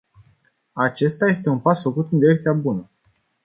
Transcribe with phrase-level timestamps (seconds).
[0.73, 2.89] Acesta este un pas făcut în direcția bună.